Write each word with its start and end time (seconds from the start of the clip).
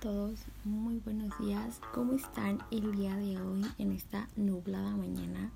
todos, 0.00 0.40
muy 0.64 0.98
buenos 1.00 1.38
días. 1.38 1.78
¿Cómo 1.92 2.14
están 2.14 2.58
el 2.70 2.96
día 2.96 3.14
de 3.16 3.38
hoy 3.38 3.66
en 3.76 3.92
esta 3.92 4.28
nublada 4.34 4.96
mañana? 4.96 5.50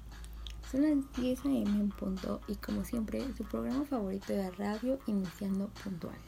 Son 0.71 0.83
las 0.83 1.13
10 1.17 1.47
a.m. 1.47 1.71
en 1.71 1.89
punto 1.89 2.43
y 2.47 2.57
como 2.57 2.85
siempre 2.85 3.25
su 3.39 3.45
programa 3.45 3.87
favorito 3.87 4.35
de 4.35 4.51
radio 4.51 4.99
iniciando 5.07 5.69
puntual. 5.83 6.19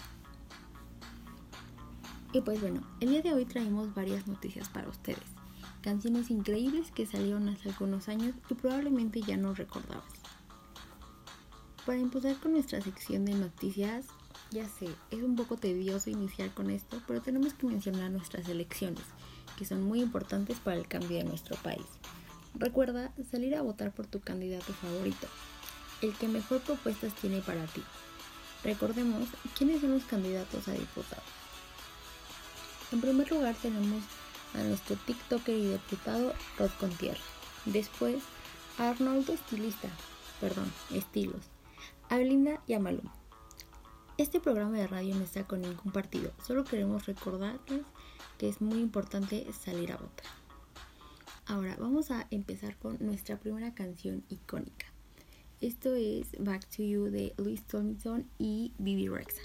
Y 2.32 2.40
pues 2.40 2.58
bueno, 2.62 2.80
el 3.00 3.10
día 3.10 3.20
de 3.20 3.34
hoy 3.34 3.44
traemos 3.44 3.94
varias 3.94 4.26
noticias 4.26 4.70
para 4.70 4.88
ustedes. 4.88 5.18
Canciones 5.82 6.30
increíbles 6.30 6.90
que 6.92 7.04
salieron 7.04 7.50
hace 7.50 7.68
algunos 7.68 8.08
años 8.08 8.34
y 8.48 8.54
probablemente 8.54 9.20
ya 9.20 9.36
no 9.36 9.52
recordabas. 9.52 10.04
Para 11.84 11.98
empezar 11.98 12.34
con 12.36 12.52
nuestra 12.52 12.80
sección 12.80 13.26
de 13.26 13.34
noticias, 13.34 14.06
ya 14.50 14.68
sé, 14.68 14.88
es 15.10 15.22
un 15.22 15.36
poco 15.36 15.56
tedioso 15.56 16.10
iniciar 16.10 16.52
con 16.54 16.70
esto, 16.70 17.02
pero 17.06 17.20
tenemos 17.20 17.54
que 17.54 17.66
mencionar 17.66 18.10
nuestras 18.10 18.48
elecciones, 18.48 19.02
que 19.58 19.64
son 19.64 19.82
muy 19.82 20.00
importantes 20.00 20.58
para 20.60 20.76
el 20.76 20.86
cambio 20.86 21.18
de 21.18 21.24
nuestro 21.24 21.56
país. 21.56 21.86
Recuerda 22.54 23.12
salir 23.30 23.54
a 23.54 23.62
votar 23.62 23.92
por 23.92 24.06
tu 24.06 24.20
candidato 24.20 24.72
favorito, 24.72 25.26
el 26.00 26.12
que 26.14 26.28
mejor 26.28 26.60
propuestas 26.60 27.14
tiene 27.14 27.40
para 27.40 27.64
ti. 27.66 27.82
Recordemos 28.64 29.28
quiénes 29.56 29.80
son 29.80 29.92
los 29.92 30.04
candidatos 30.04 30.68
a 30.68 30.72
diputados. 30.72 31.24
En 32.92 33.00
primer 33.00 33.30
lugar 33.30 33.54
tenemos 33.60 34.02
a 34.54 34.62
nuestro 34.62 34.96
TikToker 34.96 35.54
y 35.54 35.72
diputado 35.72 36.32
Rod 36.58 36.70
Contier. 36.78 37.18
Después 37.64 38.22
a 38.78 38.90
Arnoldo 38.90 39.32
Estilista, 39.32 39.88
perdón, 40.40 40.72
Estilos, 40.92 41.42
a 42.08 42.16
Belinda 42.16 42.62
y 42.66 42.74
a 42.74 42.80
Maluma. 42.80 43.25
Este 44.18 44.40
programa 44.40 44.78
de 44.78 44.86
radio 44.86 45.14
no 45.14 45.24
está 45.24 45.44
con 45.46 45.60
ningún 45.60 45.92
partido, 45.92 46.32
solo 46.42 46.64
queremos 46.64 47.04
recordarles 47.04 47.82
que 48.38 48.48
es 48.48 48.62
muy 48.62 48.78
importante 48.78 49.46
salir 49.52 49.92
a 49.92 49.98
votar. 49.98 50.24
Ahora 51.44 51.76
vamos 51.78 52.10
a 52.10 52.26
empezar 52.30 52.78
con 52.78 52.96
nuestra 53.00 53.38
primera 53.38 53.74
canción 53.74 54.24
icónica. 54.30 54.86
Esto 55.60 55.94
es 55.94 56.28
Back 56.38 56.66
to 56.74 56.82
You 56.82 57.10
de 57.10 57.34
Luis 57.36 57.66
Tomlinson 57.66 58.26
y 58.38 58.72
Bibi 58.78 59.08
Rexa. 59.08 59.42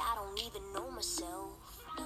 I 0.00 0.14
don't 0.14 0.38
even 0.38 0.62
know 0.72 0.90
myself. 0.90 1.84
No, 1.98 2.04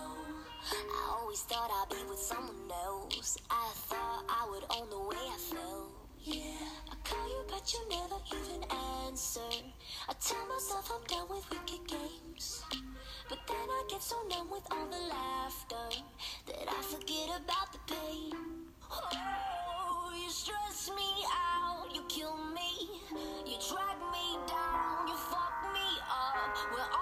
I 0.72 1.18
always 1.20 1.40
thought 1.42 1.70
I'd 1.70 1.90
be 1.90 2.02
with 2.08 2.18
someone 2.18 2.70
else. 2.84 3.38
I 3.50 3.70
thought 3.74 4.24
I 4.28 4.48
would 4.50 4.64
own 4.70 4.88
the 4.90 4.98
way 4.98 5.16
I 5.16 5.36
felt. 5.38 5.92
Yeah, 6.24 6.68
I 6.90 6.94
call 7.04 7.28
you, 7.28 7.44
but 7.48 7.72
you 7.72 7.80
never 7.90 8.16
even 8.30 8.62
answer. 9.06 9.40
I 10.08 10.14
tell 10.20 10.46
myself 10.46 10.90
I'm 10.94 11.04
done 11.06 11.28
with 11.28 11.50
wicked 11.50 11.86
games. 11.88 12.62
But 13.28 13.38
then 13.48 13.56
I 13.68 13.84
get 13.88 14.02
so 14.02 14.16
numb 14.30 14.50
with 14.50 14.66
all 14.70 14.86
the 14.86 15.00
laughter 15.08 16.02
that 16.46 16.68
I 16.68 16.82
forget 16.82 17.28
about 17.44 17.72
the 17.72 17.78
pain. 17.92 18.32
Oh, 18.90 20.12
you 20.14 20.30
stress 20.30 20.90
me 20.94 21.24
out, 21.32 21.86
you 21.94 22.02
kill 22.08 22.36
me, 22.36 23.00
you 23.46 23.56
drag 23.68 23.98
me 24.12 24.38
down, 24.46 25.08
you 25.08 25.16
fuck 25.16 25.72
me 25.72 25.88
up. 26.08 26.56
We're 26.72 26.92
all 26.92 27.01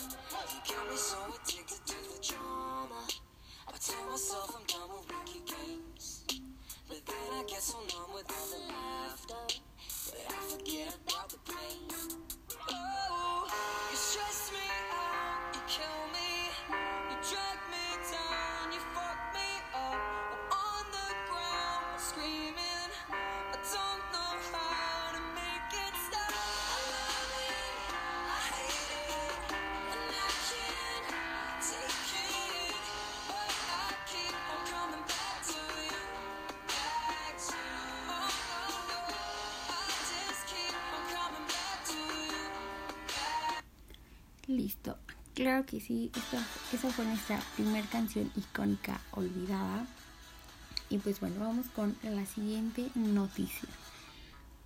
You 0.00 0.74
got 0.74 0.90
me 0.90 0.96
so 0.96 1.18
addicted 1.28 1.84
to 1.86 1.94
the 1.94 2.32
drama. 2.32 3.04
I 3.68 3.72
tell 3.78 4.04
myself 4.08 4.56
I'm 4.56 4.64
done 4.66 4.88
with 4.88 4.99
Listo. 44.50 44.96
Claro 45.34 45.64
que 45.64 45.78
sí, 45.78 46.10
esa 46.72 46.90
fue 46.90 47.04
nuestra 47.04 47.40
primera 47.54 47.86
canción 47.86 48.32
icónica 48.36 49.00
olvidada. 49.12 49.86
Y 50.88 50.98
pues 50.98 51.20
bueno, 51.20 51.38
vamos 51.38 51.68
con 51.68 51.94
la 52.02 52.26
siguiente 52.26 52.90
noticia. 52.96 53.68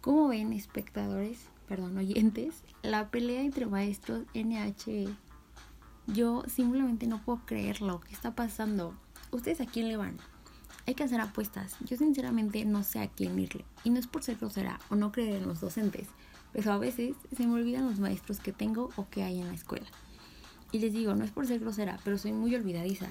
Como 0.01 0.29
ven, 0.29 0.55
espectadores, 0.55 1.39
perdón, 1.69 1.99
oyentes, 1.99 2.63
la 2.83 3.11
pelea 3.11 3.43
entre 3.43 3.67
maestros 3.67 4.25
NHE. 4.33 5.15
Yo 6.07 6.45
simplemente 6.47 7.07
no 7.07 7.23
puedo 7.23 7.45
creerlo. 7.45 8.01
¿Qué 8.01 8.15
está 8.15 8.35
pasando? 8.35 8.95
¿Ustedes 9.33 9.61
a 9.61 9.67
quién 9.67 9.89
le 9.89 9.99
van? 9.99 10.17
Hay 10.87 10.95
que 10.95 11.05
hacer 11.05 11.21
apuestas. 11.21 11.77
Yo 11.81 11.99
sinceramente 11.99 12.65
no 12.65 12.85
sé 12.85 13.01
a 13.01 13.09
quién 13.09 13.39
irle. 13.39 13.67
Y 13.85 13.91
no 13.91 13.99
es 13.99 14.07
por 14.07 14.23
ser 14.23 14.37
grosera 14.37 14.81
o 14.89 14.97
no 14.97 15.13
creer 15.13 15.43
en 15.43 15.49
los 15.49 15.61
docentes, 15.61 16.09
pero 16.55 16.73
a 16.73 16.79
veces 16.79 17.17
se 17.37 17.47
me 17.47 17.55
olvidan 17.55 17.85
los 17.85 17.99
maestros 17.99 18.39
que 18.39 18.53
tengo 18.53 18.91
o 18.97 19.09
que 19.11 19.25
hay 19.25 19.41
en 19.41 19.49
la 19.49 19.55
escuela. 19.55 19.87
Y 20.71 20.79
les 20.79 20.93
digo, 20.93 21.15
no 21.15 21.25
es 21.25 21.33
por 21.33 21.47
ser 21.47 21.59
grosera, 21.59 21.99
pero 22.05 22.17
soy 22.17 22.33
muy 22.33 22.55
olvidadiza. 22.55 23.09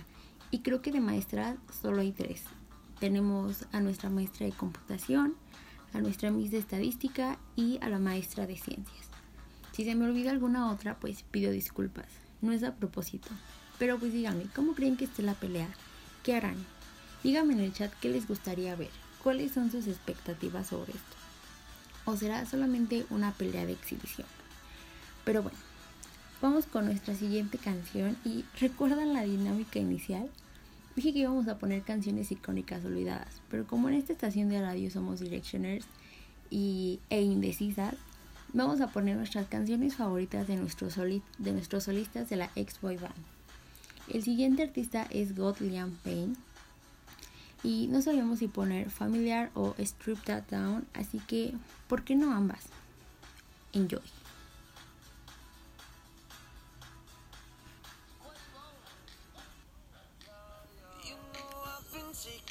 Y 0.49 0.59
creo 0.59 0.81
que 0.81 0.93
de 0.93 1.01
maestras 1.01 1.57
solo 1.81 1.99
hay 1.99 2.13
tres. 2.13 2.43
Tenemos 3.01 3.65
a 3.73 3.81
nuestra 3.81 4.09
maestra 4.09 4.45
de 4.45 4.53
computación, 4.53 5.35
a 5.93 5.99
nuestra 5.99 6.31
miss 6.31 6.51
de 6.51 6.57
estadística 6.57 7.37
y 7.57 7.79
a 7.81 7.89
la 7.89 7.99
maestra 7.99 8.47
de 8.47 8.55
ciencias. 8.55 9.07
Si 9.73 9.83
se 9.83 9.93
me 9.95 10.05
olvida 10.05 10.31
alguna 10.31 10.71
otra, 10.71 10.97
pues 10.99 11.23
pido 11.23 11.51
disculpas. 11.51 12.07
No 12.41 12.53
es 12.53 12.63
a 12.63 12.75
propósito. 12.75 13.29
Pero 13.77 13.99
pues 13.99 14.13
díganme, 14.13 14.45
¿cómo 14.55 14.73
creen 14.73 14.95
que 14.95 15.05
esté 15.05 15.21
la 15.21 15.33
pelea? 15.33 15.67
¿Qué 16.23 16.35
harán? 16.35 16.55
Díganme 17.23 17.53
en 17.53 17.59
el 17.59 17.73
chat 17.73 17.91
qué 17.99 18.07
les 18.09 18.25
gustaría 18.25 18.75
ver. 18.77 18.91
¿Cuáles 19.21 19.51
son 19.51 19.69
sus 19.69 19.87
expectativas 19.87 20.67
sobre 20.67 20.93
esto? 20.93 21.22
O 22.05 22.15
será 22.17 22.45
solamente 22.45 23.05
una 23.09 23.31
pelea 23.31 23.65
de 23.65 23.73
exhibición. 23.73 24.27
Pero 25.25 25.43
bueno, 25.43 25.57
vamos 26.41 26.65
con 26.65 26.85
nuestra 26.85 27.15
siguiente 27.15 27.57
canción 27.57 28.17
y 28.25 28.45
¿recuerdan 28.59 29.13
la 29.13 29.23
dinámica 29.23 29.79
inicial? 29.79 30.29
Dije 30.95 31.13
que 31.13 31.19
íbamos 31.19 31.47
a 31.47 31.57
poner 31.57 31.81
canciones 31.81 32.31
icónicas 32.31 32.85
olvidadas, 32.85 33.41
pero 33.49 33.65
como 33.65 33.89
en 33.89 33.95
esta 33.95 34.13
estación 34.13 34.49
de 34.49 34.61
radio 34.61 34.91
somos 34.91 35.19
directioners 35.19 35.85
y, 36.51 36.99
e 37.09 37.21
indecisas, 37.21 37.95
vamos 38.53 38.79
a 38.79 38.87
poner 38.87 39.17
nuestras 39.17 39.47
canciones 39.47 39.95
favoritas 39.95 40.47
de, 40.47 40.55
nuestros 40.55 40.95
de 40.95 41.51
nuestros 41.51 41.85
solistas 41.85 42.29
de 42.29 42.35
la 42.35 42.51
ex-boy 42.55 42.97
band. 42.97 43.15
El 44.07 44.21
siguiente 44.21 44.63
artista 44.63 45.07
es 45.09 45.35
God 45.35 45.59
Liam 45.61 45.91
Payne, 46.03 46.35
y 47.63 47.87
no 47.87 48.01
sabíamos 48.01 48.39
si 48.39 48.47
poner 48.47 48.89
familiar 48.89 49.49
o 49.55 49.73
strip 49.77 50.21
that 50.25 50.43
down, 50.49 50.85
así 50.93 51.19
que 51.19 51.53
¿por 51.87 52.03
qué 52.03 52.15
no 52.15 52.33
ambas? 52.33 52.61
Enjoy. 53.71 54.01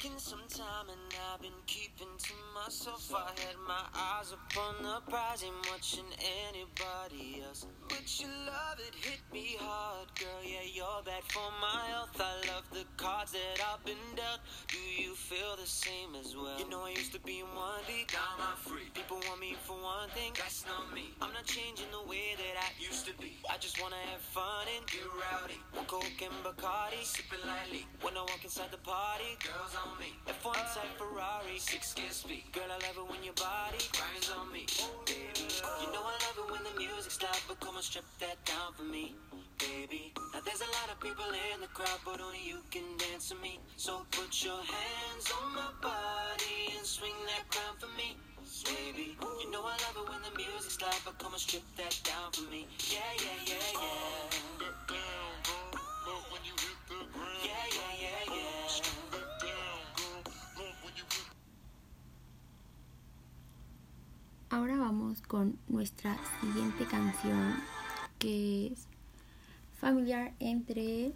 Taking 0.03 0.19
some 0.19 0.43
time 0.49 0.87
and 0.89 0.99
I've 1.31 1.41
been 1.41 1.63
keeping 1.65 2.11
to 2.17 2.33
myself. 2.53 3.13
I 3.15 3.31
had 3.39 3.55
my 3.65 3.83
eyes 3.95 4.33
upon 4.33 4.83
the 4.83 4.99
prize, 5.09 5.43
ain't 5.43 5.55
watching 5.71 6.03
anybody 6.49 7.41
else. 7.45 7.65
But 7.87 8.03
your 8.19 8.29
love, 8.45 8.79
it 8.79 8.95
hit 8.99 9.21
me 9.31 9.55
hard, 9.59 10.07
girl. 10.19 10.43
Yeah, 10.43 10.67
you're 10.67 11.03
bad 11.05 11.23
for 11.31 11.47
my 11.61 11.87
health. 11.87 12.19
I 12.19 12.35
love 12.51 12.67
the 12.71 12.83
cards 12.97 13.31
that 13.31 13.63
I've 13.63 13.83
been 13.85 14.03
dealt. 14.15 14.41
Do 14.67 14.77
you 14.77 15.15
feel 15.15 15.55
the 15.55 15.67
same 15.67 16.19
as 16.19 16.35
well? 16.35 16.59
You 16.59 16.67
know 16.69 16.83
I 16.83 16.91
used 16.91 17.13
to 17.13 17.21
be 17.21 17.39
in 17.39 17.47
one 17.55 17.79
deep, 17.87 18.11
down 18.11 18.35
my 18.39 18.59
free. 18.59 18.91
People 18.93 19.23
want 19.29 19.39
me 19.39 19.55
for 19.63 19.79
one 19.79 20.09
thing, 20.11 20.33
that's 20.35 20.65
not 20.67 20.91
me. 20.93 21.15
I'm 21.21 21.31
not 21.31 21.45
changing 21.45 21.87
the 21.95 22.03
way 22.09 22.35
that 22.35 22.55
I 22.59 22.69
used 22.75 23.07
to 23.07 23.13
be. 23.23 23.39
I 23.47 23.55
just 23.57 23.79
wanna 23.79 24.01
have 24.11 24.21
fun 24.35 24.67
and 24.67 24.83
get 24.87 25.07
rowdy. 25.07 25.59
Coke 25.87 26.19
and 26.23 26.35
Bacardi, 26.43 27.03
sipping 27.03 27.43
lightly. 27.47 27.85
When 28.01 28.17
I 28.17 28.21
walk 28.21 28.43
inside 28.43 28.71
the 28.71 28.81
party, 28.83 29.37
girls 29.39 29.75
on 29.77 29.92
me. 29.99 30.13
F1 30.27 30.55
type 30.73 30.93
Ferrari, 30.97 31.57
six 31.57 31.93
gear 31.93 32.09
speed. 32.09 32.43
Girl, 32.51 32.69
I 32.69 32.79
love 32.87 32.97
it 32.97 33.07
when 33.11 33.23
your 33.23 33.33
body 33.33 33.81
grinds 33.91 34.29
on 34.31 34.51
me. 34.51 34.65
Baby, 35.05 35.49
you 35.81 35.87
know 35.93 36.03
I 36.03 36.15
love 36.25 36.37
it 36.39 36.47
when 36.51 36.63
the 36.63 36.75
music's 36.77 37.21
loud, 37.21 37.37
but 37.47 37.59
come 37.59 37.75
on, 37.75 37.83
strip 37.83 38.05
that 38.19 38.37
down 38.45 38.73
for 38.77 38.83
me. 38.83 39.15
Baby, 39.59 40.13
now 40.33 40.41
there's 40.45 40.61
a 40.61 40.71
lot 40.77 40.87
of 40.91 40.99
people 40.99 41.25
in 41.27 41.61
the 41.61 41.71
crowd, 41.73 41.99
but 42.05 42.21
only 42.21 42.41
you 42.43 42.59
can 42.71 42.85
dance 42.97 43.31
with 43.31 43.41
me. 43.41 43.59
So 43.77 44.05
put 44.11 44.31
your 44.43 44.61
hands 44.61 45.25
on 45.31 45.55
my 45.55 45.71
body 45.81 46.75
and 46.77 46.85
swing 46.85 47.17
that 47.29 47.43
crown 47.49 47.75
for 47.79 47.91
me. 47.97 48.17
Baby, 48.63 49.17
you 49.19 49.51
know 49.51 49.63
I 49.63 49.75
love 49.87 49.97
it 49.99 50.07
when 50.07 50.21
the 50.23 50.33
music's 50.37 50.79
loud, 50.81 50.95
but 51.05 51.19
come 51.19 51.33
on, 51.33 51.39
strip 51.39 51.63
that 51.77 51.95
down 52.03 52.31
for 52.31 52.47
me. 52.49 52.67
Yeah, 52.91 52.99
yeah, 53.19 53.39
yeah, 53.51 53.69
yeah. 53.73 54.63
That 54.63 54.77
down, 54.87 55.33
bro. 55.43 55.79
But 56.05 56.21
when 56.31 56.41
you 56.47 56.55
hit 56.59 56.77
Yeah, 56.89 56.99
yeah, 57.43 57.47
yeah, 57.47 57.62
con 65.33 65.57
nuestra 65.67 66.15
siguiente 66.41 66.85
canción 66.85 67.55
que 68.19 68.67
es 68.67 68.87
familiar 69.79 70.31
entre 70.39 71.11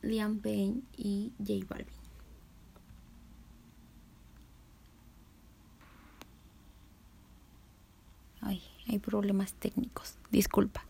Liam 0.00 0.38
Payne 0.38 0.80
y 0.96 1.32
J 1.36 1.66
Balvin. 1.68 1.86
Ay, 8.40 8.62
hay 8.88 8.98
problemas 8.98 9.52
técnicos. 9.52 10.16
Disculpa. 10.30 10.86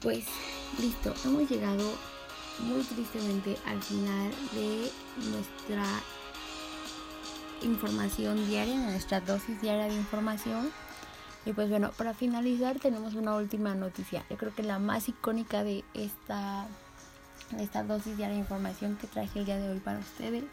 Pues 0.00 0.24
listo, 0.80 1.14
hemos 1.26 1.50
llegado 1.50 1.92
muy 2.60 2.82
tristemente 2.84 3.58
al 3.66 3.82
final 3.82 4.30
de 4.52 4.90
nuestra 5.30 5.84
información 7.60 8.48
diaria, 8.48 8.76
nuestra 8.76 9.20
dosis 9.20 9.60
diaria 9.60 9.88
de 9.88 9.94
información. 9.94 10.70
Y 11.44 11.52
pues 11.52 11.68
bueno, 11.68 11.90
para 11.98 12.14
finalizar 12.14 12.78
tenemos 12.78 13.14
una 13.14 13.36
última 13.36 13.74
noticia. 13.74 14.24
Yo 14.30 14.38
creo 14.38 14.54
que 14.54 14.62
la 14.62 14.78
más 14.78 15.06
icónica 15.10 15.64
de 15.64 15.84
esta, 15.92 16.66
de 17.50 17.62
esta 17.62 17.82
dosis 17.82 18.16
diaria 18.16 18.36
de 18.36 18.40
información 18.40 18.96
que 18.96 19.06
traje 19.06 19.40
el 19.40 19.44
día 19.44 19.58
de 19.58 19.68
hoy 19.68 19.80
para 19.80 19.98
ustedes. 19.98 20.44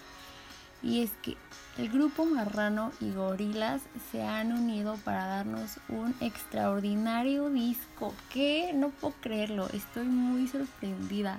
Y 0.84 1.04
es 1.04 1.12
que 1.22 1.38
el 1.78 1.90
grupo 1.90 2.26
Marrano 2.26 2.92
y 3.00 3.12
Gorilas 3.12 3.82
se 4.12 4.24
han 4.24 4.52
unido 4.52 4.98
para 5.04 5.28
darnos 5.28 5.80
un 5.90 6.16
extraordinario 6.22 7.50
disco. 7.50 8.14
Que 8.34 8.74
no 8.74 8.90
puedo 8.90 9.14
creerlo, 9.22 9.68
estoy 9.70 10.06
muy 10.06 10.48
sorprendida. 10.48 11.38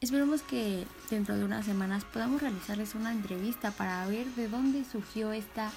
Esperemos 0.00 0.42
que 0.42 0.86
dentro 1.10 1.36
de 1.36 1.44
unas 1.44 1.64
semanas 1.64 2.04
podamos 2.04 2.42
realizarles 2.42 2.94
una 2.94 3.12
entrevista 3.12 3.70
para 3.70 4.06
ver 4.06 4.26
de 4.34 4.48
dónde 4.48 4.84
surgió 4.84 5.32
esta 5.32 5.70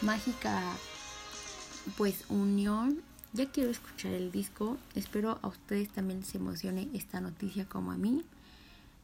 mágica 0.00 0.62
pues 1.96 2.24
unión. 2.28 3.02
Ya 3.34 3.50
quiero 3.50 3.70
escuchar 3.70 4.12
el 4.12 4.32
disco. 4.32 4.78
Espero 4.94 5.38
a 5.42 5.48
ustedes 5.48 5.90
también 5.90 6.20
les 6.20 6.34
emocione 6.34 6.88
esta 6.94 7.20
noticia 7.20 7.66
como 7.66 7.90
a 7.90 7.96
mí. 7.96 8.24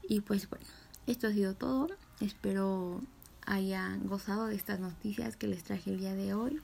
Y 0.09 0.21
pues 0.21 0.49
bueno, 0.49 0.65
esto 1.07 1.27
ha 1.27 1.33
sido 1.33 1.55
todo. 1.55 1.89
Espero 2.21 3.03
hayan 3.47 4.07
gozado 4.07 4.47
de 4.47 4.55
estas 4.55 4.81
noticias 4.81 5.37
que 5.37 5.47
les 5.47 5.65
traje 5.65 5.91
el 5.91 6.01
día 6.01 6.15
de 6.15 6.35
hoy. 6.35 6.61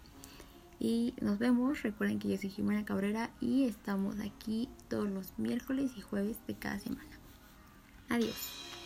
Y 0.80 1.14
nos 1.20 1.38
vemos. 1.38 1.82
Recuerden 1.82 2.18
que 2.18 2.28
yo 2.28 2.36
soy 2.36 2.50
Jimena 2.50 2.84
Cabrera 2.84 3.30
y 3.40 3.64
estamos 3.64 4.20
aquí 4.20 4.68
todos 4.88 5.08
los 5.08 5.38
miércoles 5.38 5.92
y 5.96 6.00
jueves 6.00 6.36
de 6.46 6.54
cada 6.54 6.78
semana. 6.78 7.10
Adiós. 8.08 8.77